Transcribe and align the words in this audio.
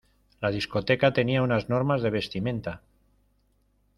La 0.39 0.49
discoteca 0.49 1.13
tenía 1.13 1.43
unas 1.43 1.69
normas 1.69 2.01
de 2.01 2.09
vestimenta. 2.09 2.81